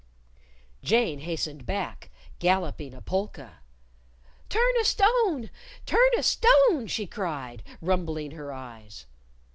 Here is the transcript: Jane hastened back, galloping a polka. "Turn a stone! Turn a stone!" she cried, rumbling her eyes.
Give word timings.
Jane 0.81 1.19
hastened 1.19 1.67
back, 1.67 2.09
galloping 2.39 2.95
a 2.95 3.03
polka. 3.03 3.57
"Turn 4.49 4.77
a 4.81 4.83
stone! 4.83 5.51
Turn 5.85 6.09
a 6.17 6.23
stone!" 6.23 6.87
she 6.87 7.05
cried, 7.05 7.61
rumbling 7.81 8.31
her 8.31 8.51
eyes. 8.51 9.05